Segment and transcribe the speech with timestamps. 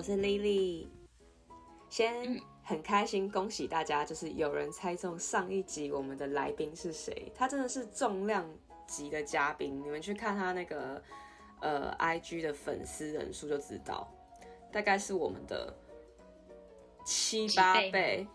[0.00, 0.86] 我是 Lily。
[1.90, 7.30] 先很开心，恭喜大家，就是有人猜中上一集我们的来宾是谁？
[7.34, 8.48] 他真的是重量
[8.86, 11.02] 级的嘉宾，你们去看他那个
[11.60, 14.10] 呃 IG 的粉丝人数就知道，
[14.72, 15.70] 大概是我们的
[17.04, 18.26] 七八倍。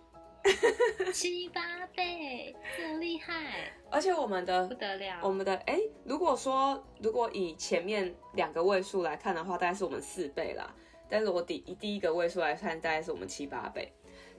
[1.12, 3.73] 七八倍，这么厉害！
[3.90, 10.72] 而且我们的不得了，我们的哎、欸，如果说如果以前面两个位数来看的话，大概是我们四倍啦。
[11.09, 13.91] 但是我第一第一个位数来看，大概是我们七八倍。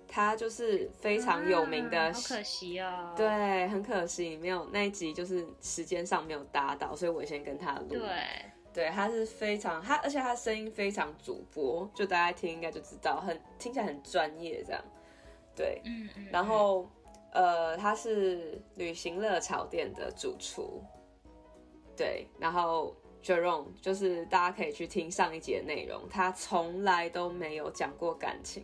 [0.09, 3.13] 他就是非常有名的，啊、好可惜哦。
[3.17, 7.89] 对，很可惜没有那一集，就是时间上没有搭到，所以我先跟他录。
[7.89, 8.09] 对，
[8.73, 14.81] 对，他是非常他，而且他声音非常主播，就大家听应该就知道，很听起来很专业这样。
[15.57, 16.89] 对，嗯嗯，然后，
[17.33, 20.85] 呃，他是旅行热潮店的主厨，
[21.97, 22.95] 对，然后
[23.27, 28.63] Jerome 就是大家可以去听上一节的内容，他从来都没有讲过感情，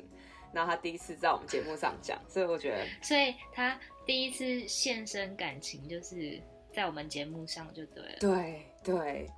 [0.53, 6.41] 然后他第一次在我们节目上讲，所以我觉得， 所以他第一次现身感情就是
[6.73, 9.31] 在我们节目上就对了，对对，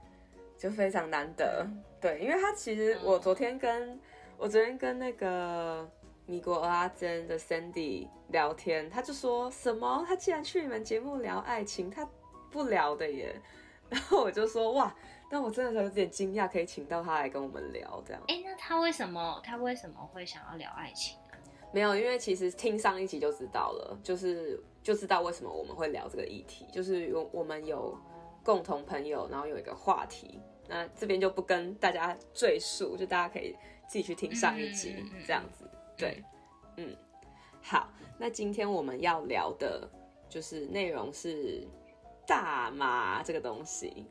[0.58, 4.00] 就非常难得，嗯、对，因为他其实我昨天跟、嗯、
[4.36, 5.90] 我昨天跟那个。
[6.26, 10.02] 米国阿珍的 Sandy 聊天，他就说什么？
[10.08, 12.08] 他竟然去你们节目聊爱情，他
[12.50, 13.38] 不聊的耶。
[13.90, 14.96] 然后我就说哇，
[15.34, 18.22] 但我真的是有点惊讶，可以请到他来跟我们聊这样。
[18.28, 21.34] 哎、欸，那他为什么他为什么会想要聊爱情啊？
[21.72, 27.98] 没有，因为其实听上一集就知道了，就是就知道为什么我们会聊这个议题，就是有我们有
[28.44, 30.38] 共同朋友，然后有一个话题。
[30.68, 33.56] 那这边就不跟大家赘述，就大家可以
[33.88, 35.68] 自己去听上一集这样子。
[35.96, 36.22] 对，
[36.76, 36.96] 嗯，
[37.60, 39.90] 好，那今天我们要聊的，
[40.28, 41.66] 就是内容是
[42.24, 44.06] 大麻这个东西。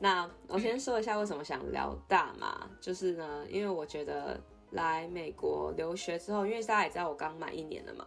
[0.00, 4.40] 那我先说一下为什么想聊大麻，就是呢，因为我觉得
[4.70, 8.06] 来美国留学之后，因为大家也知道我刚满一年了嘛，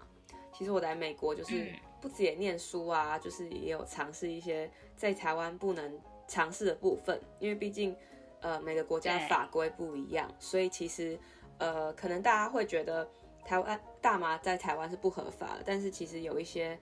[0.51, 1.71] 其实我来美国就是
[2.01, 7.95] 不止也念书啊，就是也有尝试一些在台湾不能尝试的部分，因为毕竟
[8.41, 11.17] 呃每个国家的法规不一样，所以其实。
[11.59, 13.07] 呃，可能大家会觉得
[13.45, 16.77] 台湾大麻在台湾是不合法的，但是其实有一些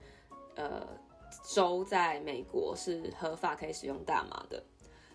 [0.56, 0.84] 呃
[1.44, 4.60] 州在美国是合法可以使用大麻的，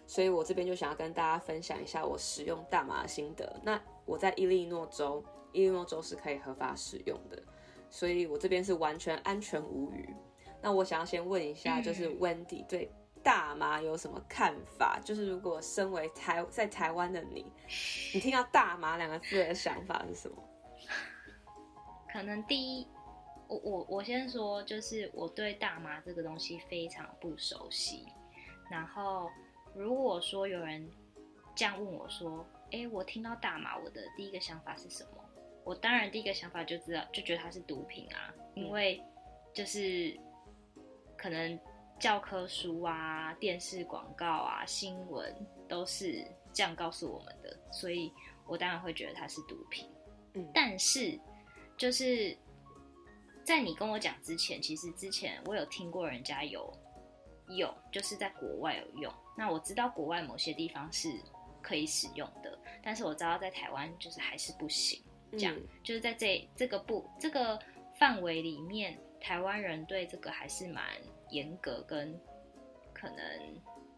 [0.08, 3.60] 所以我这边就想要跟大家分享一下我使用大麻的心得。
[3.62, 7.40] 那我在伊利诺州，伊利诺州是可以合法使用的，
[7.92, 10.16] 所以我这边是完全安全无虞。
[10.62, 12.92] 那我想要先问一下，就是 Wendy 对。
[13.24, 15.02] 大麻有什么看法？
[15.04, 17.46] 就是如果身为台在台湾的你，
[18.14, 20.42] 你听到大麻两个字的想法是什么？
[22.14, 22.88] 可能第一，
[23.50, 28.06] 我我我先说，就是我对大麻这个东西非常不熟悉。
[28.72, 29.30] 然后
[29.78, 30.90] 如果说有人
[31.56, 35.24] 这样问我说：“哎，我听到大麻，我的第一个想法是什么？”
[35.64, 39.02] 我当然第一个想法就知道，就觉得它是毒品啊，因为
[39.54, 40.18] 就是
[41.16, 41.60] 可能。
[42.00, 45.36] 教科书啊、电视广告啊、新闻
[45.68, 46.24] 都是
[46.54, 48.14] 这样告诉我们的，所以
[48.46, 49.90] 我当然会觉得它是毒品。
[50.36, 51.20] 嗯，但是
[51.76, 52.38] 就是
[53.44, 56.72] 在你跟我讲之前，其实之前我有听过人家有
[57.50, 59.14] 用，就是在国外有用。
[59.36, 61.12] 那我知道国外某些地方是
[61.62, 65.02] 可以使用的，但是我知道在台湾就是还是不行。
[65.32, 67.60] 这样，嗯，就是在这这个不这个
[68.00, 70.84] 范围里面，台湾人对这个还是蛮。
[71.30, 72.18] 严格跟
[72.94, 73.18] 可能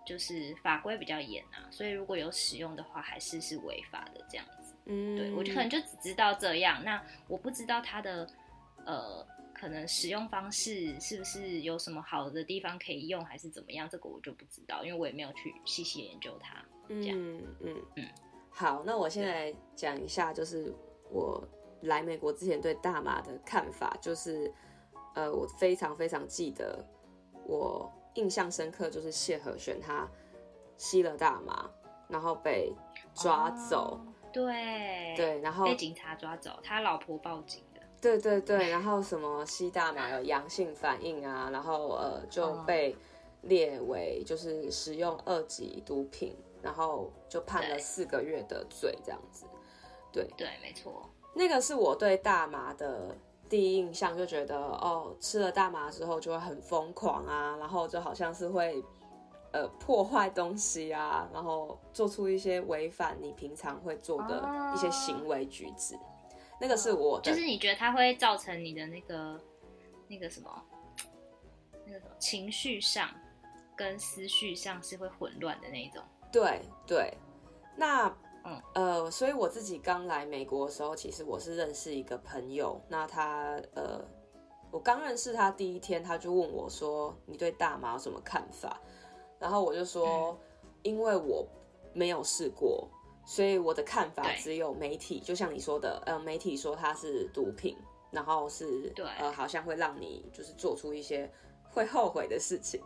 [0.03, 4.73] 就是法规比较严啊，所以如果有使用的话，还是是违法的这样子。
[4.85, 8.27] 嗯，对，我就可能就只知道这样，那我不知道它的
[8.83, 9.23] 呃
[9.59, 16.63] 可能使用方式是不是有什么好的地方可以用，还是怎么样，这个我就不知道，因为我也没有去细细研究它。
[16.87, 18.07] 这样，嗯嗯嗯。
[18.49, 20.73] 好，那我现在讲一下，就是
[21.11, 21.45] 我
[21.81, 24.49] 来美国之前对大麻的看法，就是
[25.13, 26.81] 呃，我非常非常记得。
[27.45, 30.09] 我印象深刻就是谢和弦他
[30.77, 31.69] 吸了大麻，
[32.07, 32.73] 然后被
[33.13, 33.99] 抓走。
[34.01, 37.68] 哦、对对，然后被警察抓走，他老婆报警的。
[38.01, 42.95] 对对对，然后什么吸大麻有阳性反应啊，然后呃就被
[43.41, 49.45] 列为就是使用二级毒品，然后就判了四个月的罪这样子。
[50.11, 53.15] 对对，没错，那个是我对大麻的。
[53.49, 58.79] 第一印象就觉得哦，吃了大麻之后就会很疯狂啊，然后就好像是会
[59.51, 65.95] 呃破坏东西啊，然后做出一些违反你平常会做的一些行为举止。
[65.95, 65.99] 哦、
[66.59, 69.39] 那个是我就是你觉得它会造成你的那个
[70.07, 70.65] 那个什么
[71.85, 73.09] 那个什么情绪上
[73.75, 76.03] 跟思绪上是会混乱的那一种。
[76.31, 77.17] 对对，
[77.75, 78.07] 那
[78.43, 84.03] 嗯呃，所以我自己刚来美国的时候，其实我是认识一个朋友，那他呃，
[84.69, 88.79] 我刚认识他第一天，他就问我说：“你对大麻有什么看法？”
[89.39, 90.37] 然后我就说：“嗯、
[90.83, 91.47] 因为我
[91.93, 92.87] 没有试过，
[93.29, 97.77] 所以我的看法只有媒体，就像你说的，呃，媒体说它是毒品，
[98.09, 101.29] 然后是对呃，好像会让你就是做出一些
[101.69, 102.81] 会后悔的事情。”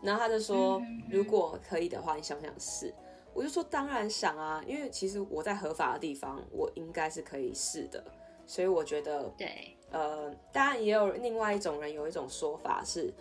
[0.00, 0.80] 然后他就说
[1.10, 2.94] ：“如果可以的话，你想不想试？”
[3.34, 8.04] 我就说当然想啊，因为其实我在合法的地方，我应该是可以试的，
[8.46, 13.12] 所以我觉得对，呃，当然也有另外一种人有一种说法是，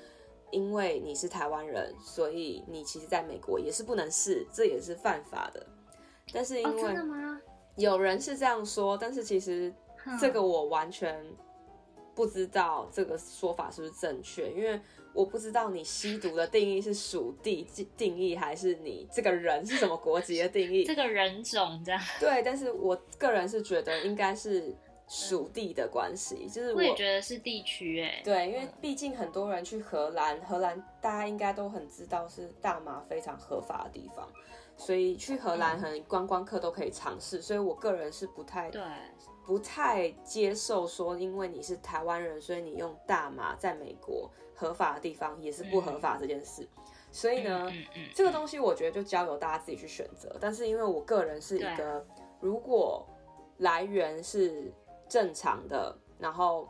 [0.51, 5.65] 因为你是台湾人，所以你其实在美国也是不能试，这也是犯法的。
[6.31, 7.41] 但是因为真的吗？
[7.75, 9.73] 有人是这样说，但是其实
[10.19, 11.25] 这个我完全
[12.13, 14.79] 不知道这个说法是不是正确，因为。
[15.15, 20.83] 我不知道你吸毒的定义是属地定义，还是你这个人是什么国籍的定义？
[20.83, 22.01] 这个人种这样。
[22.19, 24.75] 对，但是我个人是觉得应该是
[25.07, 28.21] 属地的关系，就是我，我也觉得是地区哎。
[28.23, 34.27] 对，因为毕竟很多人去荷兰，荷兰大家应该都很知道是大麻非常合法的地方，
[34.77, 37.41] 所以去荷兰很观光客都可以尝试。
[37.41, 38.81] 所以我个人是不太对。
[39.45, 46.63] 不太接受说，因为你是台湾人，所以你用大麻在美国合法的地方也是不合法这件事。
[46.77, 50.33] 嗯、所以呢，嗯嗯嗯、这个东西我觉得就交由大家自己去选择。
[50.39, 52.05] 但是因为我个人是一个，
[52.39, 53.05] 如果
[53.57, 54.71] 来源是
[55.09, 56.69] 正常的，然后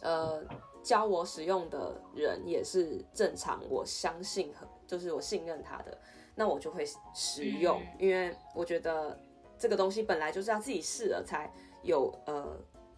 [0.00, 0.42] 呃
[0.82, 4.54] 教我使用的人也是正常，我相信
[4.86, 5.98] 就是我信任他的，
[6.34, 6.84] 那我就会
[7.14, 9.18] 使用，嗯、因为我觉得
[9.58, 11.50] 这个东西本来就是要自己试了才。
[11.82, 12.46] 有呃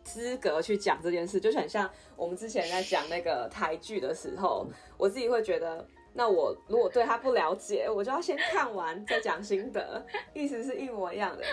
[0.02, 4.67] 资格去讲这件事，就很像我们之前在讲那个台剧的时候，
[4.99, 11.44] 我自己会觉得，那我如果对他不了解，我就要先看完再讲心得，意思是一模一样的。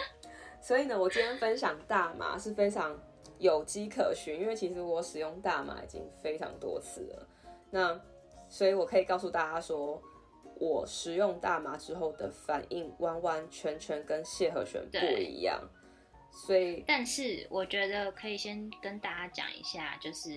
[0.60, 3.00] 所以呢，我今天分享大麻是非常
[3.38, 7.28] 有迹可循，因为其实我使用大麻已经非常多次了。
[7.70, 8.02] 那
[8.50, 10.02] 所以我可以告诉大家说，
[10.60, 15.62] 我使用大麻之后的反应完完全全跟谢和弦不一样。
[16.32, 20.30] 所以，但是我觉得可以先跟大家讲一下，就是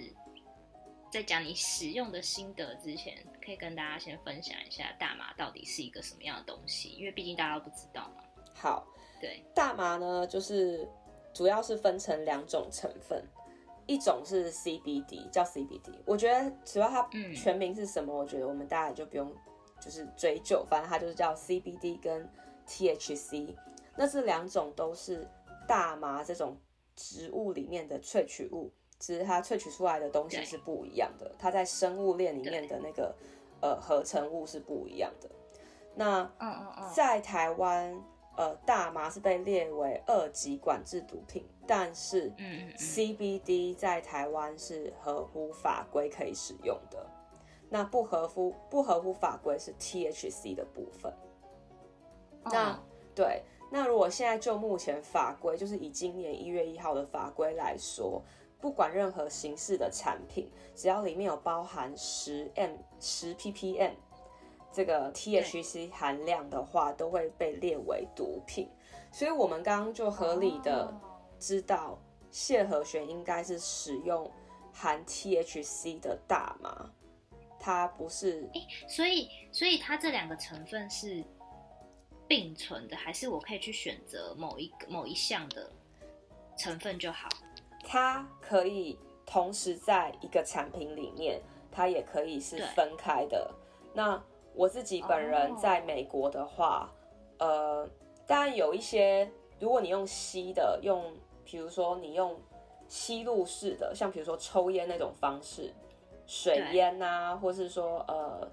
[1.10, 3.14] 在讲你使用的心得之前，
[3.44, 8.22] 可以跟大家先分享一下大麻到底是一个什么样的东西，因为毕竟大家都不知道嘛。
[8.54, 8.86] 好，
[9.20, 10.88] 对，大麻呢，就是
[11.34, 13.22] 主要是分成两种成分，
[13.86, 15.92] 一种是 CBD，叫 CBD。
[16.06, 19.30] 我觉得只要它全名是什么，嗯、我觉得我们大家就不用
[19.82, 22.30] 就是追究，反正它就是叫 CBD 跟
[22.68, 23.56] THC。
[23.96, 25.28] 那这两种都是。
[25.64, 26.56] 大麻这种
[26.96, 31.32] 植物里面的萃取物，其实它萃取出来的东西是不一样的。
[31.38, 33.14] 它在生物链里面的那个
[33.60, 35.30] 呃合成物是不一样的。
[35.94, 36.28] 那
[36.92, 37.96] 在台湾，
[38.36, 42.30] 呃，大麻是被列为二级管制毒品，但是
[42.76, 47.06] CBD 在台湾是合乎法规可以使用的。
[47.72, 51.10] 那不合乎不合乎法规是 THC 的部分。
[52.44, 52.78] 那
[53.14, 53.42] 对。
[53.70, 58.22] 那如果现在就目前法规，就是以今年一月一号的法规来说，
[58.60, 63.92] 不管任何形式的产品，只要里面有包含十 m 十 ppm
[64.70, 68.68] 这个 THC 含量的话，都会被列为毒品。
[69.10, 70.92] 所以我们刚刚就合理的
[71.38, 71.98] 知道，
[72.30, 74.30] 谢和弦应该是使用
[74.70, 76.90] 含 THC 的大麻，
[77.62, 78.50] 它不是。
[78.52, 81.24] 欸，所以所以它这两个成分是。
[82.28, 85.70] 并存的，还是我可以去选择某一个某一项的
[86.56, 87.28] 成分就好？
[87.84, 93.52] 它可以同时在一个产品里面，它也可以是分开的。
[93.92, 94.18] 那
[94.54, 96.90] 我自己本人在美国的话，
[97.38, 97.90] 哦、呃，
[98.26, 101.14] 当然有一些，如果你用吸的，用
[101.44, 102.40] 比如说你用
[102.88, 105.74] 吸入式的，像比如说抽烟那种方式，
[106.26, 108.50] 水烟啊，或是说呃。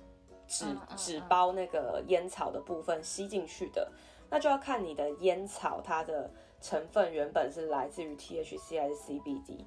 [0.51, 0.65] 纸
[0.97, 3.88] 纸包那个烟草的部分吸进去的，
[4.31, 6.27] 那就要看你的烟草它的
[6.59, 9.63] 成分原本是来自于 THC 还是 CBD。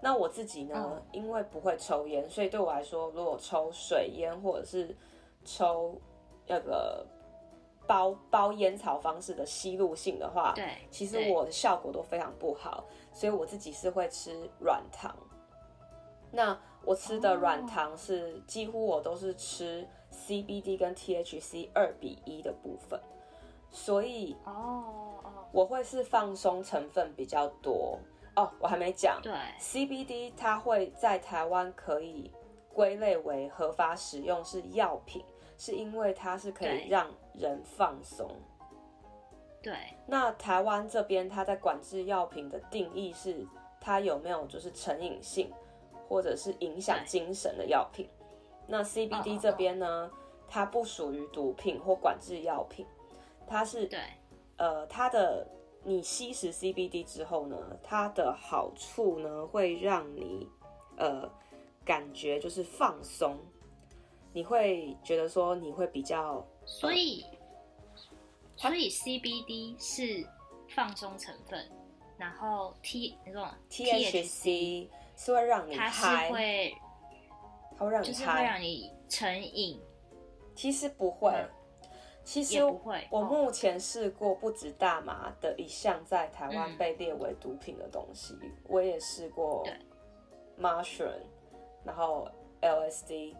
[0.00, 4.96] 那我自己呢，因为不会抽烟，所以对我来说，如果抽水烟或者是
[5.44, 6.00] 抽
[6.46, 7.06] 那个
[7.86, 15.14] 包包烟草方式的吸入性的话，对，其实我的效果都非常不好，所以我自己是会吃软糖。
[16.30, 19.86] 那我吃的软糖是几乎我都是吃。
[20.12, 23.00] CBD 跟 THC 二比一的部分，
[23.70, 27.98] 所以哦我会是放松成分比较多
[28.36, 28.52] 哦。
[28.60, 32.30] 我还没讲，对，CBD 它会在台湾可以
[32.74, 35.24] 归类为合法使用是药品，
[35.56, 38.30] 是因为它是可以让人放松。
[39.62, 39.74] 对。
[40.06, 43.46] 那台湾这边，它在管制药品的定义是，
[43.80, 45.50] 它有没有就是成瘾性，
[46.12, 48.06] 或者是影响精神的药品。
[48.66, 50.10] 那 CBD 这边呢，
[50.46, 52.84] 它不属于毒品或管制药品，
[53.46, 53.98] 它是对，
[54.58, 55.48] 呃，它的
[55.82, 60.46] 你吸食 CBD 之后呢，它的好处呢会让你
[60.98, 61.26] 呃
[61.82, 63.38] 感觉就是放松，
[64.34, 67.24] 你会觉得说你会比较，所以。
[68.54, 70.28] 所以 CBD 是
[70.68, 71.68] 放松成分，
[72.18, 74.88] 然后 T 那种 THC
[75.24, 76.74] 是会让你它是会，
[77.78, 79.80] 它会让你就是会让你成瘾。
[80.56, 81.48] 其实不会，嗯、
[82.24, 83.06] 其实不会。
[83.08, 89.64] 我目前试过不止大麻的一项在台湾被列为毒品的东西，嗯、我也试过
[90.60, 91.22] Mushroom，
[91.84, 92.28] 然后
[92.60, 93.36] LSD。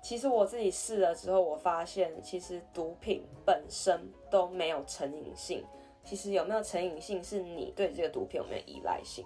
[0.00, 5.62] 其实我自己试了之后，我发现其实毒品本身都没有成瘾性。
[6.02, 9.22] 其实有没有成瘾性，是你对这个毒品有没有依赖性。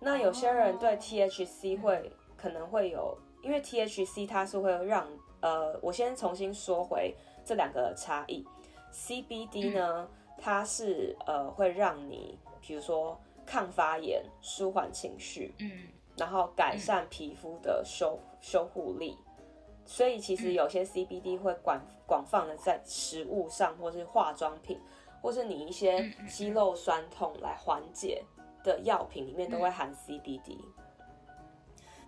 [0.00, 5.06] 那有些人对 THC 会可能会有，因为 THC 它是会让
[5.40, 7.14] 呃，我先重新说回
[7.44, 8.46] 这两个差异。
[8.92, 19.16] CBD 呢，它是呃会让你比如说抗发炎、舒缓情绪，嗯，然后改善皮肤的修修护力。
[19.84, 24.78] 所以其实有些 CBD 会广广泛的在食物上，或是化妆品，
[25.22, 28.22] 或是你一些肌肉酸痛来缓解
[28.62, 30.58] 的药品里面都会含 CBD。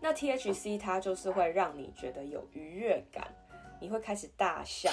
[0.00, 3.34] 那 THC 它就是会让你觉得有愉悦感，
[3.80, 4.90] 你会开始大笑，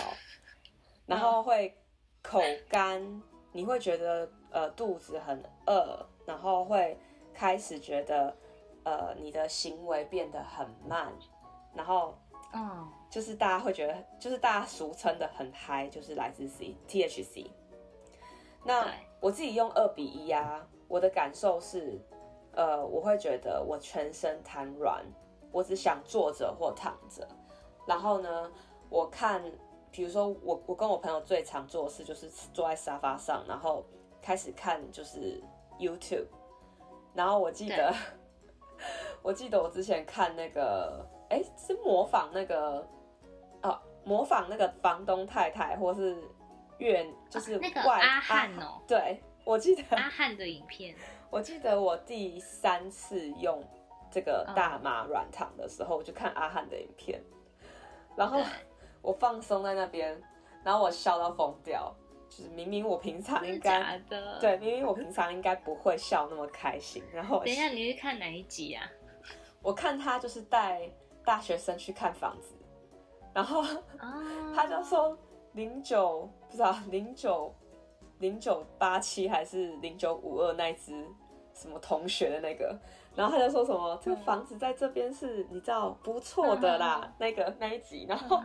[1.06, 1.78] 然后会
[2.22, 3.22] 口干，
[3.52, 6.98] 你会觉得呃肚子很饿，然后会
[7.34, 8.36] 开始觉得
[8.84, 11.12] 呃你的行为变得很慢，
[11.74, 12.18] 然后。
[12.54, 17.46] 嗯，就是大家会觉得，就是大家俗称的很嗨，就是来自 C THC。
[18.64, 22.00] 那我自己用二比一啊，我的感受是，
[22.54, 25.04] 呃，我会觉得我全身瘫软，
[25.52, 27.28] 我只想坐着或躺着。
[27.86, 28.52] 然后呢，
[28.90, 29.44] 我看，
[29.92, 33.84] 比如说我我跟我朋友最常做的事就是坐在沙发上，然后
[34.22, 35.42] 开始看就是
[35.80, 36.28] YouTube。
[37.14, 37.94] 然后我记得，
[39.24, 41.06] 我记得我之前看那个。
[41.30, 42.88] 哎，是模仿那个，
[43.62, 46.18] 哦，模仿那个房东太太，或是
[46.78, 48.64] 越就是外、啊、那个阿汉哦。
[48.64, 50.96] 啊、对，我记得阿汉的影片。
[51.32, 53.64] 我记得我第三次用
[54.12, 57.22] 这个大麻软糖的时候，我就看阿汉的影片，
[58.16, 58.42] 然后
[59.02, 60.22] 我放松在那边，
[60.64, 61.96] 然后我笑到疯掉。
[62.30, 63.98] 就是明明我平常应该
[64.42, 67.02] 对，明明我平常应该不会笑那么开心。
[67.14, 68.84] 然后等一下，你是看哪一集啊？
[69.64, 70.90] 我看他就是带。
[71.26, 72.56] 大学生去看房子，
[73.34, 73.62] 然后
[74.56, 75.18] 他就说
[75.52, 77.54] 零九不知道零九
[78.20, 81.06] 零九八七还是零九五二那只
[81.54, 82.78] 什么同学的那个，
[83.16, 88.06] 然后他就说什么这个房子在这边是你知道不错的啦，那个那一集。
[88.08, 88.42] 然后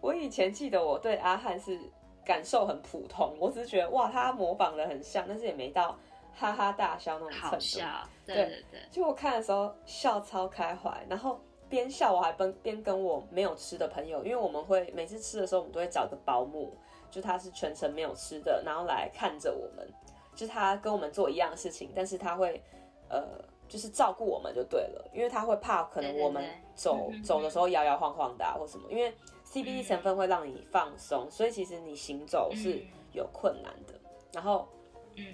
[0.00, 1.78] 我以前记得我对阿汉是
[2.24, 5.98] 感受很普通，我只是觉得哇他模仿的很像，但是也没到
[6.34, 7.58] 哈哈大笑那种程度。
[7.58, 7.86] 笑，
[8.26, 8.80] 对对对。
[8.90, 11.40] 就我看的时候笑超开怀，然后。
[11.70, 16.74] 边笑我还边边跟我没有吃的朋友，因为我们会每次吃的时候，我们都会找个保姆，
[17.10, 19.88] 就他是全程没有吃的，然后来看着我们，
[20.34, 22.62] 就是他跟我们做一样的事情，但是他会
[23.08, 23.24] 呃
[23.68, 29.12] 就是照顾我们就对了，因为他会怕可能我们走走的时候摇摇晃晃的啊或什么，因为
[29.44, 33.94] CBD 成分会让你放松，所以其实你行走是有困难的，
[34.32, 34.68] 然后
[35.16, 35.24] 嗯，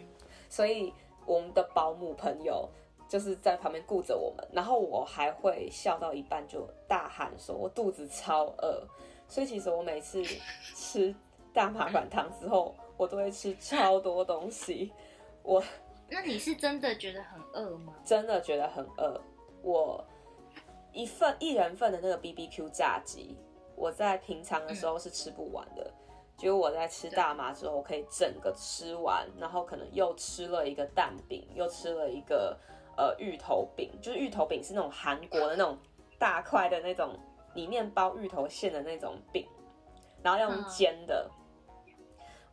[0.48, 0.92] 所以
[1.26, 2.68] 我们的保姆朋友。
[3.06, 8.82] 就是在旁边顾着我们，然后我还会笑到一半就大喊说：“我肚子超饿。”
[9.28, 10.24] 所以其实我每次
[10.74, 11.14] 吃
[11.54, 14.92] 大麻软糖之后，我都会吃超多东西。
[15.42, 15.62] 我，
[16.10, 17.94] 那你是真的觉得很饿吗？
[18.04, 19.18] 真的觉得很饿。
[19.62, 20.04] 我
[20.92, 23.36] 一份一人份的那个 BBQ 炸鸡，
[23.76, 25.90] 我在平常的时候是吃不完的。
[26.36, 32.58] 结果我在吃大麻之后，我可以整个吃完，然后可能又吃了一个蛋饼，又吃了一个。
[32.96, 35.76] 呃，芋头饼就是芋头饼，是那种韩国的那种
[36.16, 37.18] 大块的那种，
[37.54, 39.44] 里面包芋头馅的那种饼，
[40.22, 41.28] 然后用煎的。
[41.28, 41.43] 嗯、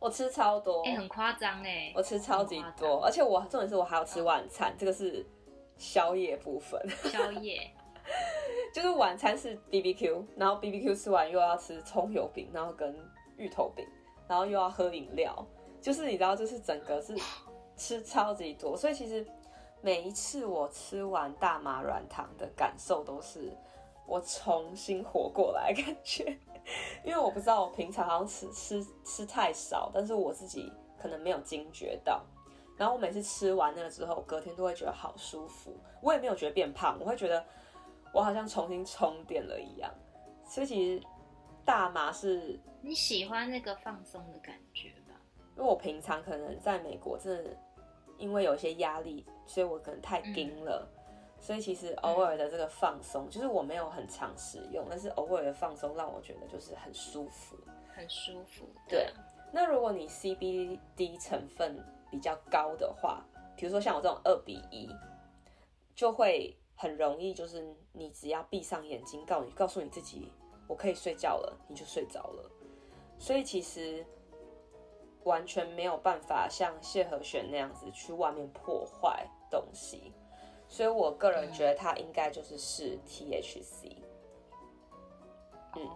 [0.02, 5.24] 我吃超多，哎、欸，很夸张哎，我吃超级多，而且我重点是我还要吃晚餐，嗯、这个是
[5.76, 6.80] 宵夜部分。
[7.04, 7.70] 宵夜
[8.74, 12.92] 就是晚餐是 BBQ，然后 BBQ 吃完又要吃葱油饼，然后跟
[13.36, 13.86] 芋头饼，
[14.26, 15.46] 然后又要喝饮料，
[15.80, 17.16] 就是你知道，就是整个是
[17.76, 19.24] 吃超级多，所以其实。
[19.84, 23.52] 每一次我吃完大麻软糖的感受都是
[24.06, 26.36] 我重新活过来感觉，
[27.04, 32.24] 因为我不知道我平常好像吃吃吃太少，但是我自己可能没有惊觉到。
[32.76, 35.76] 然后我每次吃完那个之后，隔天都会觉得好舒服。
[36.00, 37.44] 我也没有觉得变胖，我会觉得
[38.12, 39.92] 我好像重新充电了一样。
[40.44, 41.06] 所以其实
[41.64, 45.14] 大麻是你喜欢那个放松的感觉吧？
[45.56, 47.56] 因为我平常可能在美国，真的
[48.18, 50.88] 因为有一些压力，所以我可能太盯了。
[50.96, 51.01] 嗯
[51.42, 57.56] 所以其实偶尔的这个放松，嗯、就是我没有很常使用，但是偶尔的放松让我觉得就是很舒服，
[57.92, 58.64] 很舒服。
[58.88, 59.12] 对。
[59.50, 63.24] 那如果你 CBD 成分比较高的话，
[63.56, 64.88] 比如说像我这种二比一，
[65.96, 70.32] 就会很容易，就是你只要闭上眼睛，告你告诉你自己
[70.68, 72.50] 我可以睡觉了，你就睡着了。
[73.18, 74.06] 所以其实
[75.24, 80.12] 完全没有办法像谢和弦那样子去外面破坏东西。
[80.72, 83.94] 所以，我个人觉得它应该就是是 THC。
[85.76, 85.86] 嗯，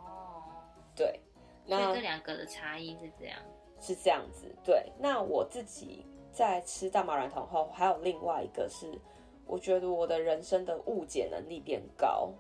[0.95, 1.19] 对。
[1.65, 3.39] 那这两个的差异是这样，
[3.81, 4.55] 是这样子。
[4.63, 4.93] 对。
[4.99, 9.01] 那我自己在吃大麻软糖后，还有另外一个是，
[9.47, 12.31] 我觉得我的人生的误解能力变高，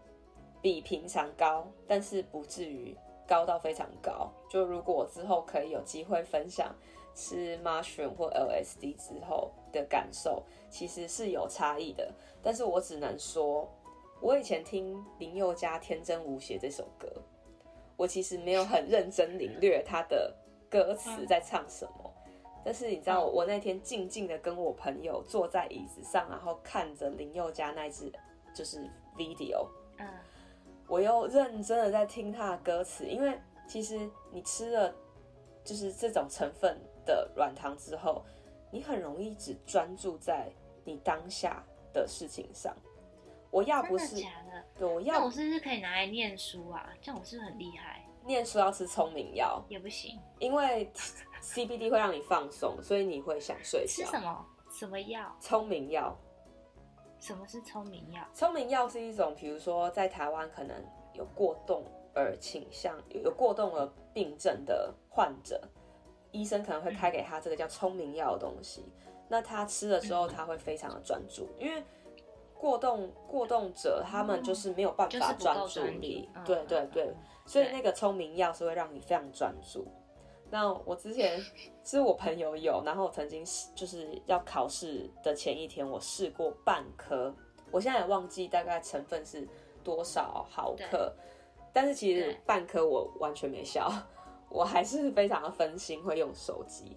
[0.60, 2.94] 比平常高，但是不至于
[3.26, 4.30] 高到非常高。
[4.50, 6.76] 就如果我之后可以有机会分享。
[7.18, 13.68] 吃 mushroom 或 LSD 之后的感受其实是有差异的，但是我只能说，
[14.20, 17.08] 我以前听林宥嘉《天真无邪》这首歌，
[17.96, 20.34] 我其实没有很认真领略他的
[20.68, 22.12] 歌词在唱什么，
[22.64, 28.12] 但是你知道，我那天静静的跟我朋友坐在椅子上，然后看着林宥嘉那支
[28.54, 28.78] 就是
[29.16, 29.66] video，
[29.98, 30.08] 嗯，
[30.88, 34.94] 我又认真的在听他的歌词，因为其实你吃了
[35.64, 36.76] 就是这种成分。
[37.06, 38.24] 的软糖之后，
[38.76, 40.50] 你很容易只专注在
[40.84, 41.64] 你当下
[41.94, 42.76] 的事情上。
[43.50, 44.62] 我要不是，的假的？
[44.78, 46.92] 对，我要，我是不是可以拿来念书啊？
[47.00, 48.06] 这样我是不是很厉害？
[48.26, 50.92] 念书要吃聪明药也不行，因为
[51.40, 54.04] CBD 会让你放松，所以你会想睡觉。
[54.04, 54.46] 吃什么？
[54.70, 55.34] 什么药？
[55.40, 56.14] 聪明药。
[57.18, 58.22] 什么是聪明药？
[58.34, 60.76] 聪明药是一种，比如说在台湾可能
[61.14, 61.82] 有过动
[62.14, 65.66] 而倾向、有过动而病症的患者。
[66.36, 68.84] 医生可能会开给他这个叫聪明药的东西，
[69.28, 71.82] 那他吃了之后他会非常的专注，因为
[72.58, 77.14] 过动过动者他们就是没有办法专注力，对对对，
[77.46, 79.86] 所以那个聪明药是会让你非常专注。
[80.50, 81.40] 那我之前
[81.82, 83.44] 是我朋友有，然后我曾经
[83.74, 87.34] 就是要考试的前一天我试过半颗，
[87.70, 89.48] 我现在也忘记大概成分是
[89.82, 91.12] 多少毫克，
[91.72, 93.90] 但是其实半颗我完全没效。
[94.48, 96.96] 我还是非常的分心，会用手机。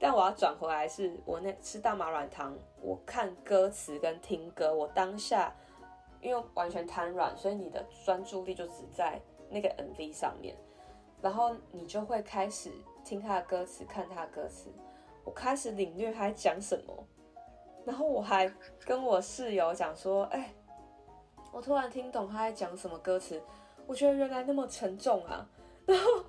[0.00, 5.52] 但我要转回来，是我那吃大麻软糖，我看歌词跟听歌，我当下
[6.20, 10.56] 因为完全瘫软，所以你的专注力就只在那个 MV 上面，
[11.20, 12.70] 然后你就会开始
[13.04, 14.70] 听他的歌词，看他的歌词。
[15.24, 17.04] 我开始领略他在讲什么，
[17.84, 18.48] 然后我还
[18.86, 20.54] 跟我室友讲说：“哎、
[21.52, 23.42] 我突然听懂他在讲什么歌词，
[23.84, 25.44] 我觉得原来那么沉重啊。”
[25.84, 26.24] 然后。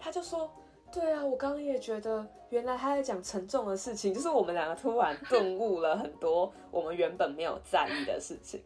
[0.00, 0.50] 他就说
[0.92, 8.62] ：“对啊，我刚刚也觉得，原来他在讲沉重的事情，就是我们两个突然顿 悟了很多我们原本没有在意的事情。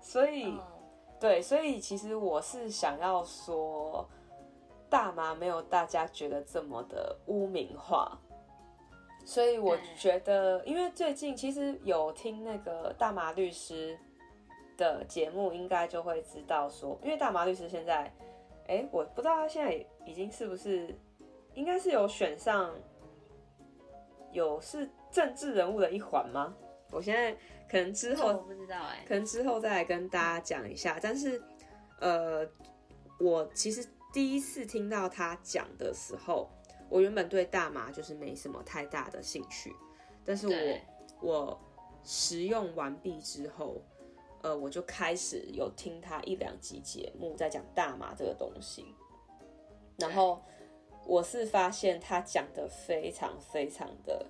[0.00, 0.54] 所以，
[1.18, 4.08] 对，所以其实我是想要说，
[4.88, 8.18] 大麻没有大家觉得这么的污名化。
[9.24, 13.98] 所以我觉得，因为最近其实有听那个大麻律师
[14.76, 18.10] 的节目，应该就会知道说，因为大麻律师现在。”
[18.70, 20.96] 哎、欸，我不知道他现在已经是不是，
[21.54, 22.72] 应该是有选上，
[24.30, 26.54] 有是政治人物的一环吗？
[26.92, 27.36] 我现在
[27.68, 31.00] 可能之后我不知道哎，可能之后再来跟大家讲一下。
[31.02, 31.42] 但是，
[31.98, 32.48] 呃，
[33.18, 36.48] 我其实第一次听到他讲的时候，
[36.88, 39.74] 我原本对大麻就是没什么太大的兴趣，
[40.24, 41.60] 但是我我
[42.04, 43.82] 食用完毕之后。
[44.42, 48.94] 呃，我就开始有听他一两集节目，在讲大麻这个东西，
[49.98, 50.42] 然后
[51.04, 54.24] 我是发现他讲的非常非常的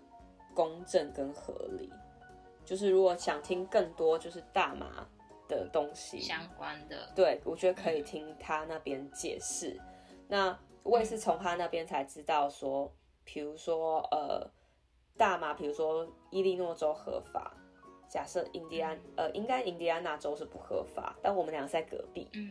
[0.53, 1.92] 公正跟合理，
[2.64, 5.07] 就是如果想听更多就是大麻
[5.46, 9.81] 的东西相关的，对，我觉得可以听他那边解释。
[10.09, 10.27] 嗯。
[10.27, 12.92] 那我也是从他那边才知道说，
[13.23, 14.51] 比如说呃，
[15.16, 17.55] 大麻，比如说伊利诺州合法。
[18.11, 22.29] 假设印第安，呃，应该印第安纳州是不合法，但我们俩在隔壁。
[22.35, 22.51] 嗯，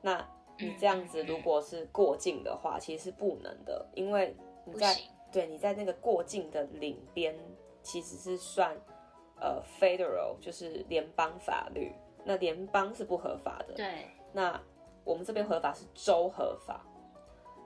[0.00, 0.24] 那
[0.58, 4.96] 你这样子如果是过境的话，其实是不能的，因为你在
[5.32, 7.36] 对你在那个过境的领边，
[7.82, 8.76] 其实是算
[9.40, 11.92] 呃 federal，就是联邦法律，
[12.24, 13.74] 那联邦是不合法的。
[13.74, 14.62] 对，那
[15.02, 16.80] 我们这边合法是州合法，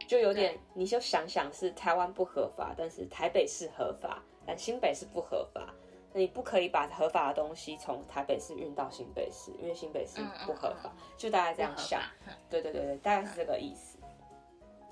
[0.08, 5.74] 就有点，你就想想是台湾不合法，但是台北是合法，但新北是不合法。
[6.16, 10.88] 那你不可以把合法的东西从台北市运到新北市，因为新北市不合法。
[10.88, 12.00] 嗯嗯嗯、就大概这样想，
[12.48, 13.98] 对对对对，大概是这个意思。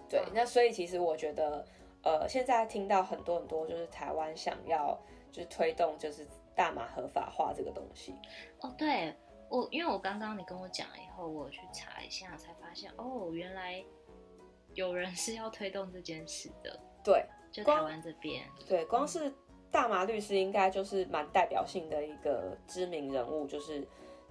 [0.07, 1.67] 对，那所以其实我觉得，
[2.03, 5.01] 呃，现在听到很多很多，就是台湾想要
[5.33, 8.15] 就是推动就是大麻合法化这个东西。
[8.61, 9.15] 哦，对
[9.49, 13.83] 我，因为我刚刚你跟我讲了以后，我去查一下，才发现哦，原来。
[14.75, 19.33] 有人是要推动这件事的，对，就台湾这边，对，光是
[19.75, 23.85] 大麻律师应该就是蛮代表性的一个知名人物，就是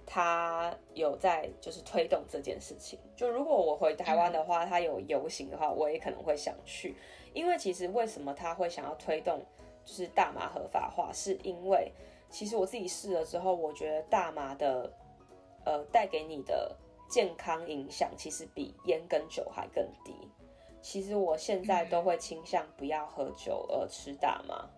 [0.06, 2.98] 他有在就是推动这件事情。
[3.14, 6.96] 就如果我回台湾的话，他有游行的话，我也可能会想去，
[7.34, 9.44] 因为其实为什么他会想要推动
[9.84, 11.92] 就是大麻合法化，是因为
[12.30, 14.90] 其实我自己试了之后，我觉得大麻的
[15.66, 16.74] 呃带给你的。
[17.06, 20.12] 健康影响其实比烟跟酒还更低。
[20.80, 24.68] 其实我现在都会倾向不要喝酒而吃大麻，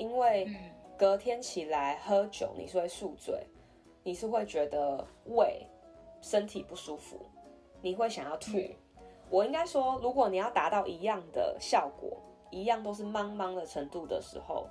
[0.00, 0.48] 因为
[0.96, 3.46] 隔天起来喝酒你是会宿醉，
[4.02, 5.66] 你是会觉得胃
[6.22, 7.20] 身体不舒服，
[7.82, 8.58] 你会想要吐。
[9.28, 12.18] 我应该说，如果你要达到一样的效果，
[12.50, 14.66] 一样都是茫茫的程度的时候，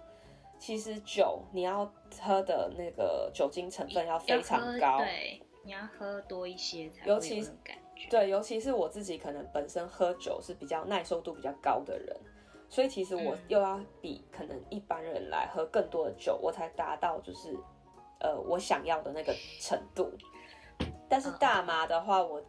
[0.58, 1.86] 其实酒你要
[2.20, 4.98] 喝的那个酒精成分要非常高。
[4.98, 8.10] 对你要喝多一些才会有那种感觉。
[8.10, 12.18] 对，尤其是我自己可能本身喝酒是比较耐受度比较高的人，
[12.70, 17.58] 所以其实我又要比可能一般人来喝更多的酒，我才达到就是
[18.20, 20.12] 呃我想要的那个程度。
[21.10, 22.42] 但是大麻的话，我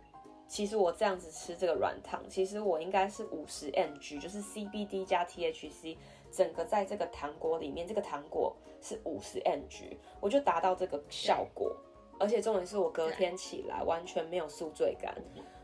[0.46, 5.96] 其实我这样子吃这个软糖，其实我应该是五十 mg，就是 CBD 加 THC，
[6.30, 11.74] 整个在这个糖果里面，这个糖果是五十 mg，我就达到这个效果。
[12.18, 15.16] 而且重点是我隔天起来完全没有宿醉感，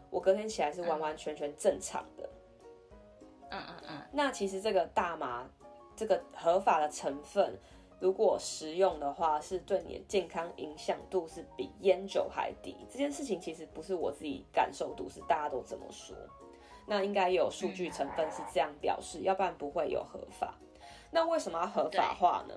[0.09, 2.27] 我隔天起来是完完全全正常的。
[3.57, 4.03] 嗯嗯嗯。
[4.13, 5.49] 那其实这个大麻
[5.95, 7.59] 这个合法的成分，
[7.99, 12.77] 如果食用的话，是对你的健康影响度是比烟酒还低。
[12.91, 16.17] 这件事情其实不是我自己感受度，是大家都这么说。
[16.87, 20.55] 那应该也有数据成分是这样表示，要不然不会有合法。
[21.11, 22.55] 那为什么要合法化呢？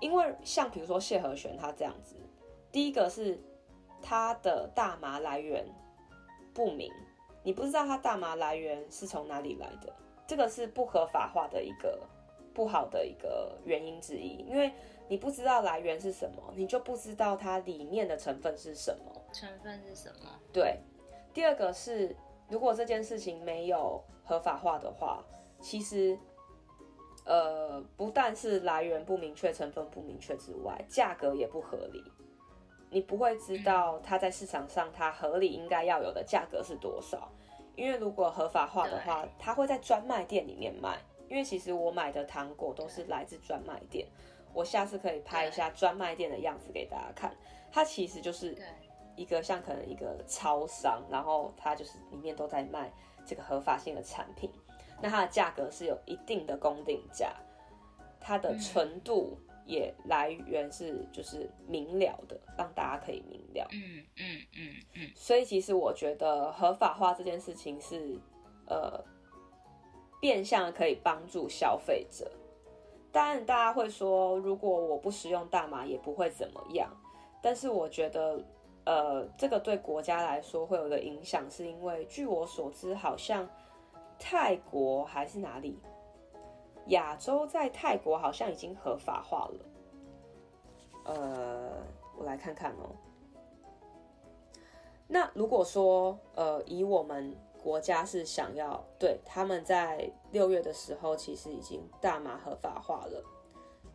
[0.00, 2.16] 因为像比如说谢和弦他这样子。
[2.72, 3.40] 第一个是
[4.02, 5.64] 他的大麻来源
[6.52, 6.92] 不明，
[7.44, 9.94] 你不知道他大麻来源是从哪里来的，
[10.26, 12.00] 这个是不合法化的一个
[12.52, 14.72] 不好的一个原因之一，因为
[15.08, 19.12] 你不知道来源是什么，你就不知道它里面的成分是什么。
[19.32, 20.30] 成分是什么？
[20.52, 20.78] 对。
[21.32, 22.14] 第二个是，
[22.48, 25.22] 如果这件事情没有合法化的话，
[25.60, 26.16] 其实，
[27.24, 32.02] 呃，不但是来源不明确、成分不明确之外，价格也不合理。
[32.90, 37.28] 你不会知道它在市场上它合理应该要有的价格是多少，
[37.76, 40.98] 因为如果合法化的话，它会在专卖店里面卖。
[41.28, 44.06] 因为其实我买的糖果都是来自专卖店，
[44.52, 47.34] 我下次可以拍一下专卖店的样子给大家看。
[47.72, 48.56] 它其实就是
[49.16, 52.92] 一个像可能一个超商，然后它就是里面都在卖
[53.26, 54.50] 这个合法性的产品。
[55.00, 57.34] 那它的价格是有一定的公定价，
[58.20, 59.36] 它的纯度。
[59.66, 63.66] 也来源是就是明了的，让大家可以明了。
[63.72, 65.10] 嗯嗯嗯嗯。
[65.14, 68.18] 所以其实我觉得合法化这件事情是，
[68.66, 69.02] 呃，
[70.20, 72.30] 变相可以帮助消费者。
[73.10, 76.90] 当然，大家会说，如果我不使用大麻也不会怎么样。
[77.40, 78.42] 但是我觉得，
[78.84, 83.48] 呃，这个对国家来说会有一个影响，是因为据我所知，好像
[84.18, 85.78] 泰国还是哪里。
[86.88, 89.64] 亚洲在泰国好像已经合法化了，
[91.04, 91.70] 呃，
[92.18, 92.94] 我来看看哦。
[95.06, 103.24] 那如果说，呃，以我们国家是想要对他们在六月的时候，其实已经大麻合法化了，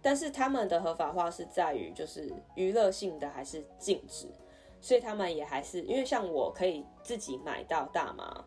[0.01, 4.27] 但是他们的合法化是在于就是娱乐性的还是禁止，
[4.81, 8.45] 所以他们也还是因为像我可以自己买到大麻，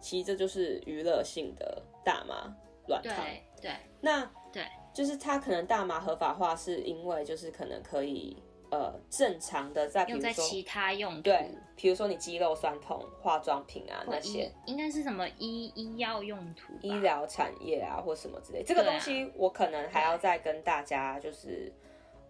[0.00, 2.52] 其实这就是娱乐性的大麻
[2.88, 3.24] 软糖。
[3.64, 3.72] 对，
[4.02, 8.36] 那对，就是它可能大麻合法化，是因为就是可能可以
[8.70, 18.62] 呃正常的在比如说用在其他用途，对，比如说你肌肉酸痛、化妆品啊那些，应该是什么医医药用途、医疗产业啊或什么之类。
[18.62, 21.72] 这个东西我可能还要再跟大家就是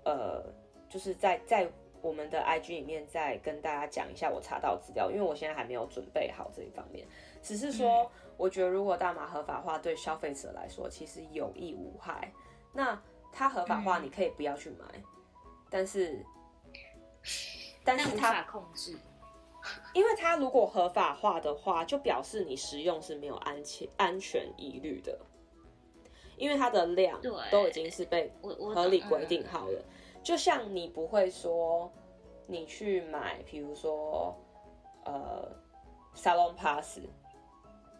[0.05, 0.41] 呃，
[0.89, 1.69] 就是在在
[2.01, 7.05] 我们的 IG 里面再跟大家讲一下我查到资料，因为我现在还没有准备好这一方面，
[7.45, 8.03] 只是说。
[8.05, 12.33] 嗯我觉得，如果大麻合法化，对消费者来说其实有益无害。
[12.73, 13.01] 那
[13.33, 15.03] 它合法化，你可以不要去买，嗯、
[15.71, 16.19] 但是，
[17.85, 18.99] 但是它控制，
[19.93, 25.17] 因为它如果合法化的话，就表示你食用是没有安全安全疑虑的，
[26.37, 27.21] 因为它的量
[27.53, 29.81] 都已经是被合理规定好了。
[30.25, 31.89] 就像你不会说
[32.49, 34.37] 你去买，比如说
[35.05, 35.49] 呃
[36.15, 36.99] 沙龙 pass，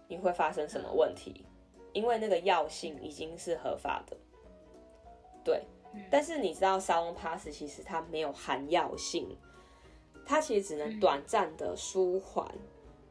[0.09, 1.45] 你会发生什么问题？
[1.93, 4.17] 因为那个药性已经是合法的，
[5.45, 5.63] 对。
[6.11, 9.29] 但是你知道沙龙 pass 其实它没有含药性。
[10.27, 12.51] 它其实只能短暂的舒缓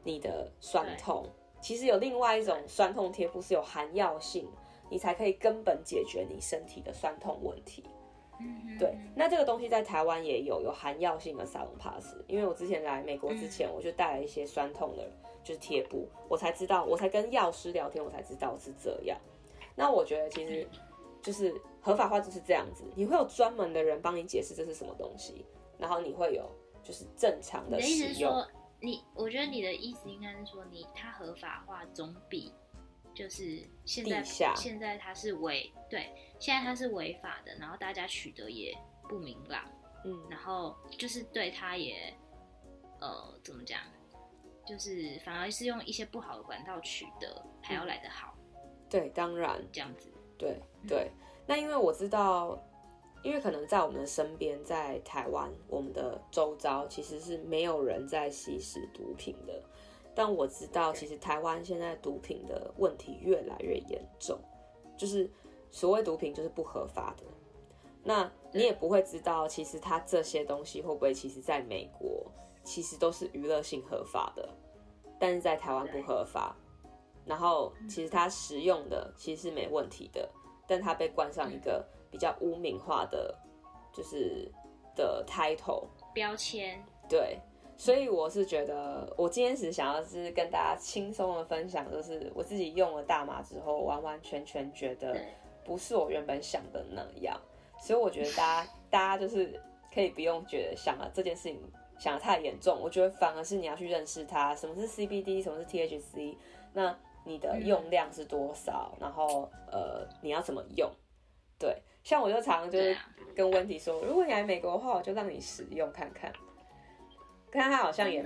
[0.02, 1.24] 你的酸痛。
[1.62, 4.46] 其实有另外一种酸痛贴布是有含药性，
[4.90, 7.84] 你才可以根本解决你身体的酸痛问题。
[8.78, 8.98] 对。
[9.14, 15.08] 那这个东西在台湾也有有含药性的沙龙 pass，因为我之前来美国之前，我就带了一些酸痛的，
[15.44, 19.16] 就是贴布，我才知道，我才跟药师聊天，我才知道是这样。
[19.76, 20.66] 那我觉得其实
[21.22, 25.44] 就是合法化就是这样子，你会有专门的人帮你解释这是什么东西，
[25.78, 26.50] 然后你会有。
[26.86, 27.96] 就是正常的使用。
[27.96, 28.46] 你的意思是说，
[28.78, 32.52] 你我觉得你的意思应该是说，你它合法化总比
[33.14, 38.76] 就是现在下现在它是违对，现在它是违法的，然后大家取得也
[39.08, 39.64] 不明朗，
[40.04, 42.12] 嗯，然后就是对它也
[43.00, 43.80] 呃怎么讲，
[44.66, 48.34] 就是反而是用一些不好的管道取得还要来得好。
[48.88, 50.08] 对，当然这样子。
[50.38, 51.10] 对对，
[51.46, 52.58] 那因为我知道。
[53.22, 59.62] 因为可能在我们的身边，在台湾，我们的周遭其实是没有人在吸食毒品的。
[60.14, 64.38] 但我知道，其实台湾现在毒品的问题越来越严重，
[64.94, 65.26] 就是
[65.70, 67.24] 所谓毒品就是不合法的。
[68.02, 72.30] 那你也不会知道，其实它这些东西会不会，其实在美国
[72.64, 74.48] 其实都是娱乐性合法的，
[75.20, 76.56] 但是在台湾不合法。
[77.24, 80.28] 然后其实它食用的其实是没问题的，
[80.66, 81.86] 但它被冠上一个。
[82.10, 83.36] 比较污名化的，
[83.92, 84.48] 就是
[84.94, 87.40] 的 title 标签，对，
[87.76, 95.20] 所以我是觉得，我今天只想要是跟大家轻松的分享，就是我自己用了大麻之后，完完全全觉得
[95.64, 97.36] 不是我原本想的那样，
[97.80, 99.60] 所以我觉得大家大家就是
[99.94, 101.60] 可以不用觉得想了这件事情
[101.98, 106.36] 想的太严重，我觉得反而是你要去认识它，什么是 CBD，什么是 THC，
[106.72, 110.90] 那你的用量是多少，嗯、然后呃你要怎么用，
[111.58, 111.80] 对。
[112.02, 112.94] 像我就常常就是
[113.34, 116.30] 跟温迪说，如果你来美国的话，我就让你使用看看。
[117.50, 118.22] 看他好像也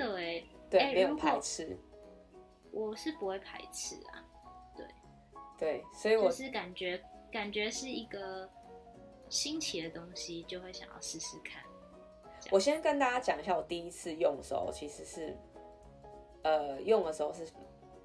[0.68, 1.78] 对，欸、没有排斥。
[2.72, 4.24] 我是不会排斥啊，
[4.76, 4.86] 对
[5.56, 7.00] 对，所以我是感觉
[7.30, 8.50] 感觉是一个
[9.28, 11.62] 新奇的东西，就会想要试试看。
[12.50, 15.36] 我先跟大家讲一下，我第一次用的时候其实是，
[16.42, 17.46] 呃，用的时候是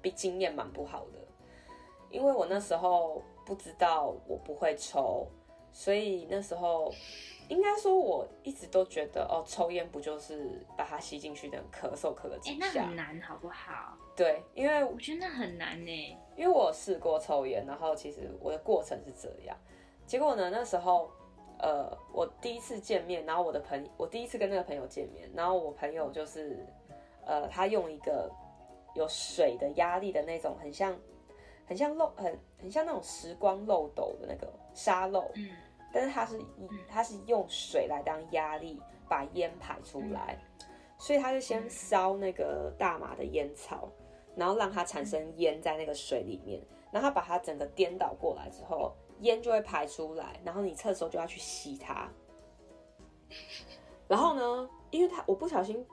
[0.02, 1.18] 比经验蛮不好的，
[2.10, 5.26] 因为我那时候不知道我不会抽。
[5.76, 6.94] 所以那时候，
[7.48, 12.66] 应该说我一直都觉得哦，抽烟不就是把它吸进去的咳嗽咳个几下？
[12.66, 13.98] 哎、欸，那很难，好不好？
[14.14, 16.18] 对，因为我觉得那很难呢。
[16.36, 19.56] 因为我试过抽烟，然后其实我的过程是这样。
[20.06, 21.10] 结果呢，那时候，
[21.58, 26.66] 呃，我第一次见面，然后我的朋友，我第一次跟那个朋友见面，然后我朋友就是，
[27.24, 28.30] 呃，他用一个
[28.94, 30.96] 有水的压力的那种，很像，
[31.66, 35.30] 很像漏，很很像那种时光漏斗的那个沙漏。
[35.34, 35.50] 嗯。
[35.92, 40.36] 但是他是以它是用水来当压力把烟排出来，
[40.98, 43.88] 所以他就先烧那个大麻的烟草，
[44.34, 52.08] 然后让它产生烟在那个水里面，然后他把它整个颠倒过来之后，烟就会排出来，然后你测的时候就要去吸它。
[54.06, 55.84] 然后呢，因为它我不小心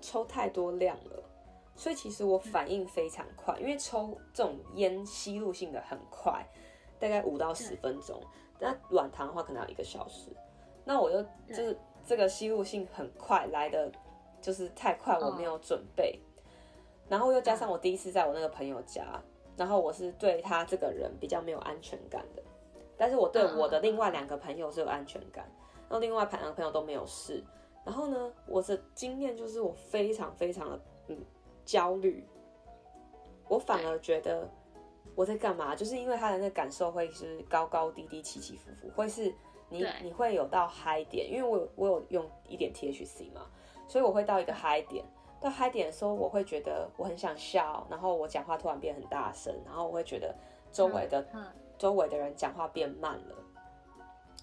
[0.00, 1.22] 抽太多量了，
[1.76, 6.44] 所以其实我反应非常快，因为抽这种烟吸入性的很快，
[6.98, 8.20] 大概五到十分钟。
[8.58, 10.30] 那软糖的话可能要一个小时，
[10.84, 13.90] 那我就就是这个吸入性很快来的，
[14.42, 16.20] 就是太快我没有准备，
[17.08, 19.22] 然后又加上我第一次在我那个朋友家，
[19.56, 22.42] 然后我是对他这个人比较没有安全感的，
[23.00, 25.50] 但是我对我的另外两个朋友是有安全感，
[25.88, 27.42] 然后另外两个朋友都没有事，
[27.82, 31.16] 然后呢，我的经验就是我非常非常的嗯
[31.64, 32.28] 焦虑，
[33.48, 34.46] 我反而觉得。
[35.16, 35.74] 我在干嘛？
[35.74, 39.34] 就是因为他的那感受会是高高低低、起起伏伏，会是
[39.68, 43.50] 你你会有到嗨点，因为我有我有用一点 THC 嘛，
[43.88, 45.04] 所以我会到一个嗨点。
[45.40, 50.34] 到嗨点的时候，我会觉得我很想笑，然后我讲话突然变很大声，然后我会觉得
[50.70, 51.26] 周围的
[51.80, 53.34] 周围的人讲话变慢了。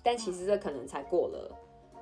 [0.04, 1.58] 但其实这可能才过了，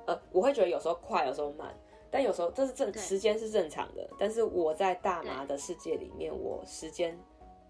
[0.06, 1.72] 呃，我会觉得有时候快，有时候慢，
[2.10, 4.10] 但有时候这是正时间是正常的。
[4.18, 7.16] 但是我在大麻的世界里面，我时间。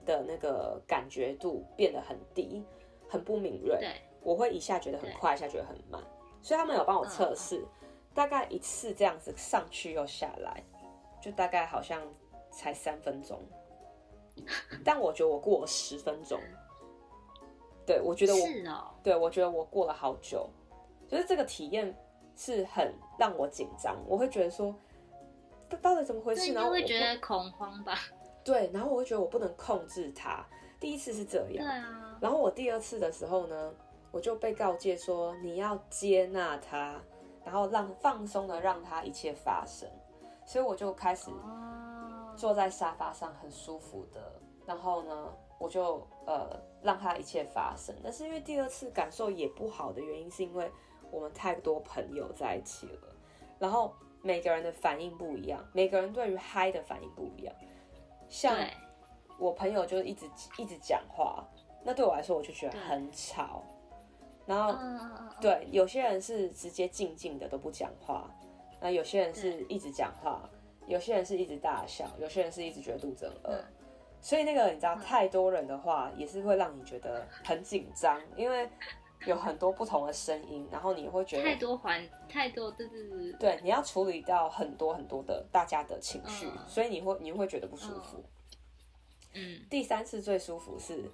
[0.07, 2.65] 的那个感觉度变得很低，
[3.09, 3.77] 很不敏锐。
[3.81, 6.01] 对，我会一下觉得很快，一下觉得很慢。
[6.41, 7.67] 所以他们有帮我测试，
[8.15, 10.63] 大概一次这样子上去又下来，
[11.21, 12.01] 就大概好像
[12.53, 13.43] 才三分钟，
[14.85, 16.41] 但我觉得我过了十分钟。
[17.87, 20.49] 对，我觉得我是哦，对我觉得我过了好久，
[21.09, 21.97] 就是这个体验
[22.37, 24.75] 是很让我紧张，我会觉得说，
[25.81, 26.53] 到底怎么回事？
[26.53, 27.97] 然后我会觉得恐慌吧。
[28.45, 30.45] 对，然后我会觉得我不能控制它。
[30.79, 32.19] 第一次是这样，对啊。
[32.21, 33.73] 然后我第二次的时候呢，
[34.11, 37.01] 我就被告诫说，你要接纳它，
[37.45, 39.89] 然后让放松的让它一切发生。
[40.45, 41.31] 所以我就开始
[42.37, 44.21] 坐在沙发上，很舒服的。
[44.65, 46.61] 然后呢，我就呃。
[46.83, 50.71] 让他一切发生，但是因为第二次感受也不好的原因，是因为
[51.11, 53.13] 我们太多朋友在一起了，
[53.59, 53.93] 然后
[54.23, 57.53] 每个人的反应不一样，每个人对于嗨的反应不一样。
[58.29, 58.57] 像
[59.37, 61.45] 我朋友就一直一直讲话，
[61.83, 63.65] 那对我来说我就觉得很吵。
[64.47, 64.79] 然后
[65.41, 68.31] 对，有些人是直接静静的都不讲话，
[68.81, 70.49] 那有些人是一直讲话，
[70.87, 73.65] 有些人是一直大笑，有些人是一直觉得肚子很饿。
[74.21, 78.69] 所以那个你知道，太多人的话也是会让你觉得很紧张，因为
[79.25, 88.25] 有很多不同的声音，然后你会觉得太多环太多，对对对对，你要处理到很多很多的大家的情绪，嗯、所以你会你会觉得不舒服。
[89.35, 91.11] 嗯，第三次最舒服是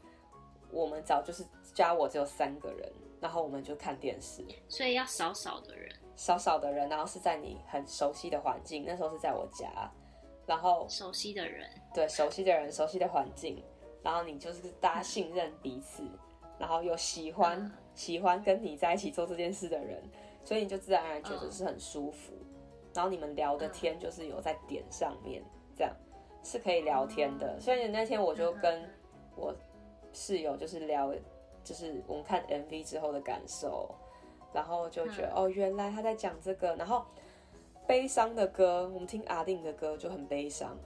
[0.71, 9.91] 我们早就是加我只有三个人，然后我们就看电视，所以要少少的人，少少的人，然后是在你很熟悉的环境，那时候是在我家。
[10.45, 13.63] 然后熟悉的人，对熟悉的人，熟悉的环境，
[14.03, 20.03] 然后你就是大家信任彼此，嗯、然后又喜欢、嗯、喜欢跟你在一起做这件事的人，
[20.45, 22.33] 所以你就自然而然觉得是很舒服。
[22.41, 22.47] 嗯、
[22.95, 25.95] 然后你们聊的天就是有在点上面，嗯、这样
[26.43, 27.59] 是可以聊天的。
[27.61, 28.89] 所以那天我就跟
[29.37, 29.55] 我
[30.13, 31.13] 室友就是聊，
[31.63, 33.95] 就是我们看 MV 之后的感受，
[34.53, 37.05] 然后就觉得、嗯、哦，原来他在讲这个，然后。
[37.85, 40.79] 悲伤的歌，我们听阿定的歌就很悲伤，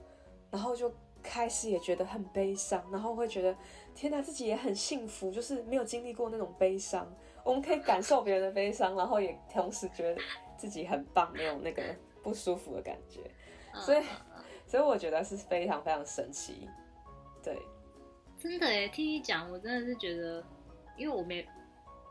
[0.50, 3.56] 然后就开始也觉得很悲伤，然后会觉得
[3.94, 7.10] 天哪，自己也很幸福，就是没有经历过那种悲伤，
[7.44, 10.20] 我们可以感受别人的悲伤，然后也同时觉得
[10.56, 11.82] 自己很棒，没有那个
[12.22, 13.20] 不舒服的感觉，
[13.74, 14.04] 所以，
[14.66, 16.68] 所以我觉得是非常非常神奇，
[17.42, 17.56] 对，
[18.38, 20.44] 真的耶，听你讲，我真的是觉得，
[20.96, 21.46] 因为我没，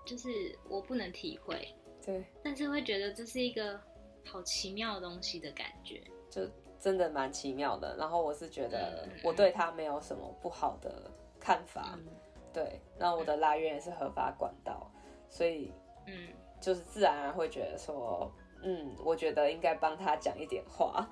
[0.06, 1.68] 就是我不能体会，
[2.06, 3.80] 对，但是会觉得这是一个。
[4.28, 6.42] 好奇妙的东西的感觉，就
[6.86, 7.96] 真的蛮奇妙的。
[7.98, 12.06] 然后我是觉得我对他没有什么不好的看法，嗯、
[12.54, 12.80] 对。
[13.00, 14.86] 然后我的来源也是合法管道，
[15.28, 15.74] 所以
[16.06, 16.30] 嗯，
[16.62, 21.10] 就是自然而然会觉得说，嗯，我觉得应该帮他讲一点话。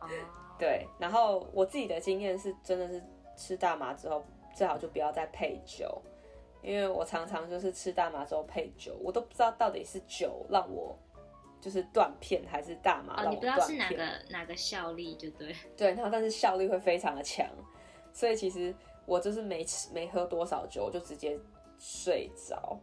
[0.00, 0.08] 哦、
[0.58, 0.88] 对。
[0.98, 3.04] 然后我自己的经验是，真的是
[3.36, 4.24] 吃大麻之后，
[4.54, 6.00] 最好就不要再配酒，
[6.62, 10.98] 因为我常常就是吃大麻之后配酒，我都不知道到底是酒让我。
[11.64, 13.24] 就是断片还是大麻？
[13.24, 15.56] 哦，你不知道是哪个哪个效力就对。
[15.74, 17.48] 对，然后但是效力会非常的强，
[18.12, 18.74] 所以其实
[19.06, 21.40] 我就是没吃没喝多少酒，我就直接
[21.78, 22.78] 睡着。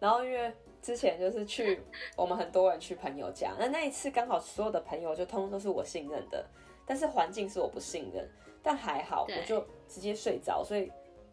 [0.00, 1.80] 然后因为之前就是去
[2.18, 6.44] 我们很多人去朋友家，那那一次刚好所有的朋友就通通都是我信任的，
[6.84, 8.28] 但是环境是我不信任，
[8.60, 10.90] 但还好我就直接睡着，所以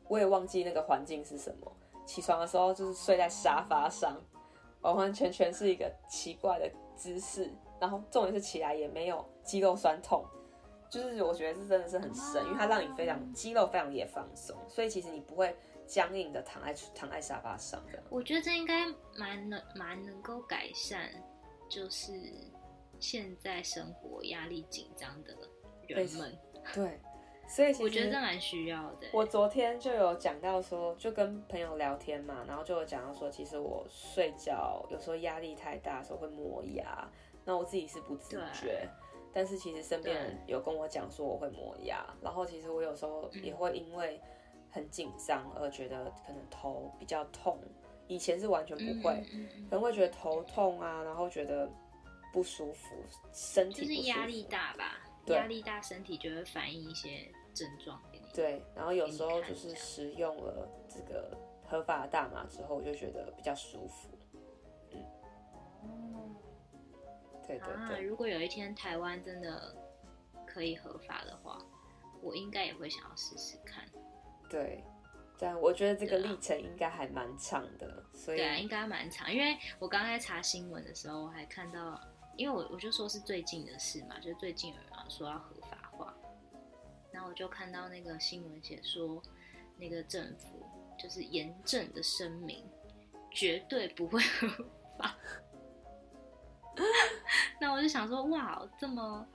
[0.07, 1.75] 我也忘记那个环境是什么。
[2.05, 4.15] 起床的时候就是睡在沙发上，
[4.81, 6.71] 完完全全是一个奇怪的。
[7.03, 10.23] 姿势，然后重点是起来也没有肌肉酸痛，
[10.89, 15.53] 就是我觉得这真的是很神，因为它让你非常肌肉非常也放松，所以其实你不会
[15.85, 18.01] 僵硬的躺在躺在沙发上的。
[18.09, 18.87] 我觉得这应该
[19.17, 21.09] 蛮能蛮能够改善，
[21.67, 22.13] 就是
[23.01, 25.35] 现在生活压力紧张的
[25.87, 26.37] 人们。
[26.73, 27.01] 对，
[27.47, 29.07] 所以其实我觉得这蛮需要的。
[29.11, 37.07] 我昨天就有讲到说，就跟朋友聊天嘛，然后就有讲到说，其实我睡觉有时候压力太大的时候会磨牙，
[37.45, 38.87] 那我自己是不自觉，
[39.31, 44.19] 但是其实身边人有跟我讲说我会磨牙，然后其实我有时候也会因为
[44.71, 47.59] 很紧张而觉得可能头比较痛，
[48.07, 49.23] 以前是完全不会，
[49.69, 51.69] 可能会觉得头痛啊，然后觉得
[52.31, 52.95] 不舒服，
[53.31, 55.01] 身体就是压力大吧。
[55.27, 58.25] 压力大，身体就会反映一些症状给你。
[58.33, 64.09] 对，然后有时候就是食用了这个合法的大麻之后，我就觉得比较舒服。
[64.91, 64.99] 嗯，
[65.83, 66.35] 哦，
[67.47, 67.97] 对对对。
[67.97, 69.75] 啊，如果有一天台湾真的
[70.45, 71.57] 可以合法的话，
[72.21, 73.85] 我应该也会想要试试看。
[74.49, 74.83] 对，
[75.39, 79.33] 但我觉得这个历程应该还蛮长的，所以对啊，应该蛮长。
[79.33, 81.97] 因为我刚才查新闻的时候，我还看到。
[82.35, 84.73] 因为我我就说是最近的事嘛，就最近
[85.09, 86.13] 说要合法化，
[87.11, 89.21] 然后我就看到那个新闻写说，
[89.77, 90.65] 那个政府
[90.97, 92.63] 就是严正的声明，
[93.31, 94.65] 绝对不会合
[94.97, 95.15] 法。
[97.61, 99.27] 那我就想说，哇，这么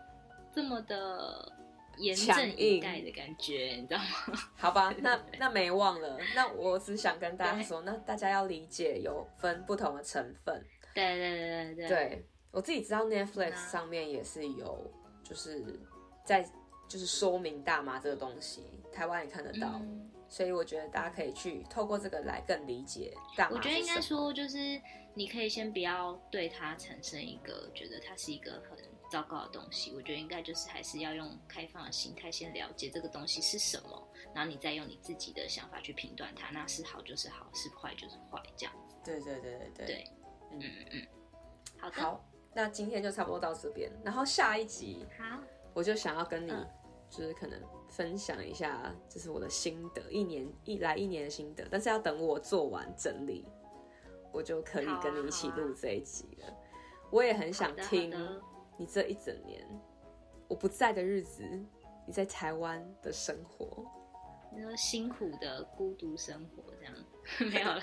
[0.52, 1.52] 这么的
[1.98, 4.38] 严阵以待的感觉，你知道吗？
[4.56, 6.18] 好吧， 那那没忘了。
[6.34, 10.64] 那我只想跟大家说，那大家要理解有分不同的成分。
[10.94, 11.88] 对对对对对。
[11.88, 14.92] 对，我自己知道 Netflix 上面也是有，
[15.28, 15.78] 就是
[16.24, 16.42] 在
[16.88, 18.62] 就是说明大麻这个东西，
[18.92, 19.68] 台湾也看得到。
[19.80, 23.56] 嗯所以我觉得大家可以去透过这个来更理解大麻。
[23.56, 24.78] 我觉得应该说，就是
[25.14, 28.78] 你可以先不要对它产生一个觉得它是一个很
[29.10, 29.90] 糟糕的东西。
[29.96, 36.50] 我觉得应该就是还是要用开放的心态先了解这个东西是什么，然后你再用你自己的想法去评断它。
[36.50, 38.96] 那是好就是好，是坏就是坏，这样子。
[39.02, 39.86] 对对对对对。
[39.86, 40.10] 对，
[40.50, 41.06] 嗯嗯嗯。
[41.78, 42.02] 好的。
[42.02, 42.27] 好，
[42.58, 45.38] 那今天就差不多到这边，然后下一集，好，
[45.72, 46.50] 我就想要跟你。
[46.50, 46.68] 嗯。
[47.10, 53.46] 就是可能分享一下，就是我的心得，一年一来一年的心得，但是要等我做完整理，
[54.30, 56.54] 我就可以跟你一起录这一集了。
[57.10, 58.12] 我也很想听
[58.76, 59.66] 你这一整年
[60.48, 61.42] 我不在的日子，
[62.06, 63.86] 你在台湾的生活，
[64.54, 66.94] 你说辛苦的孤独生活这样。
[67.50, 67.82] 没有了。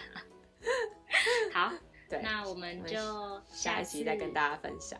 [1.52, 1.74] 好，
[2.10, 4.99] 对，那我们就下一集再跟大家分享。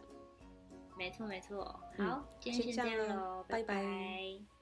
[0.98, 1.64] 没错，没错。
[1.64, 3.76] 好，嗯、今天先这样喽，拜拜。
[3.76, 4.55] 拜拜。